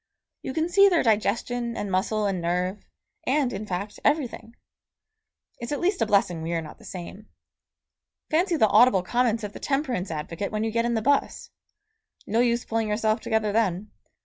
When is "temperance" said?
9.59-10.09